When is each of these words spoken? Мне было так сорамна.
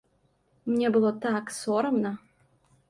Мне 0.69 0.89
было 0.95 1.11
так 1.27 1.55
сорамна. 1.61 2.17